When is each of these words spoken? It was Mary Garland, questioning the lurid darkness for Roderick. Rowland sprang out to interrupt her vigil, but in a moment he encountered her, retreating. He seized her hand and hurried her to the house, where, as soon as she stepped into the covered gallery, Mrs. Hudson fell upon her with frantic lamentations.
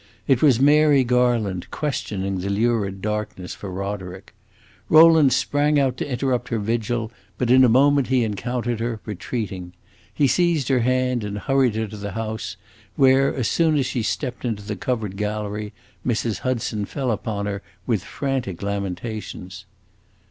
It 0.27 0.41
was 0.41 0.59
Mary 0.59 1.03
Garland, 1.03 1.69
questioning 1.69 2.39
the 2.39 2.49
lurid 2.49 3.03
darkness 3.03 3.53
for 3.53 3.69
Roderick. 3.71 4.33
Rowland 4.89 5.31
sprang 5.31 5.79
out 5.79 5.95
to 5.97 6.11
interrupt 6.11 6.49
her 6.49 6.57
vigil, 6.57 7.11
but 7.37 7.51
in 7.51 7.63
a 7.63 7.69
moment 7.69 8.07
he 8.07 8.23
encountered 8.23 8.79
her, 8.79 8.99
retreating. 9.05 9.73
He 10.11 10.25
seized 10.25 10.69
her 10.69 10.79
hand 10.79 11.23
and 11.23 11.37
hurried 11.37 11.75
her 11.75 11.85
to 11.85 11.97
the 11.97 12.13
house, 12.13 12.57
where, 12.95 13.31
as 13.35 13.47
soon 13.47 13.77
as 13.77 13.85
she 13.85 14.01
stepped 14.01 14.43
into 14.43 14.63
the 14.63 14.75
covered 14.75 15.17
gallery, 15.17 15.71
Mrs. 16.03 16.39
Hudson 16.39 16.85
fell 16.85 17.11
upon 17.11 17.45
her 17.45 17.61
with 17.85 18.03
frantic 18.03 18.63
lamentations. 18.63 19.65